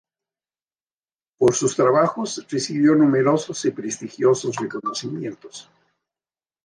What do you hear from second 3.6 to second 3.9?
y